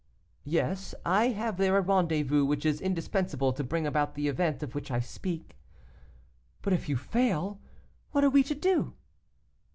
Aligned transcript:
'Yes, 0.43 0.95
I 1.05 1.27
have 1.27 1.57
there 1.57 1.77
a 1.77 1.81
rendezvous 1.83 2.43
which 2.43 2.65
is 2.65 2.81
indispensable 2.81 3.53
to 3.53 3.63
bring 3.63 3.85
about 3.85 4.15
the 4.15 4.29
event 4.29 4.63
of 4.63 4.73
which 4.73 4.89
I 4.89 4.99
speak.' 4.99 5.55
'But 6.63 6.73
if 6.73 6.89
you 6.89 6.97
fail, 6.97 7.59
what 8.11 8.23
are 8.23 8.31
we 8.31 8.41
to 8.45 8.55
do? 8.55 8.95